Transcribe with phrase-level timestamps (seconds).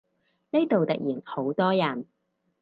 [0.49, 2.05] 呢度突然好多人